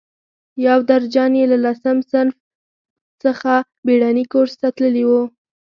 یو 0.65 0.79
درجن 0.89 1.31
یې 1.39 1.45
له 1.51 1.57
لسم 1.65 1.97
صنف 2.11 2.35
څخه 3.23 3.53
بېړني 3.85 4.25
کورس 4.33 4.53
ته 4.61 4.67
تللي 4.77 5.03
وو. 5.09 5.21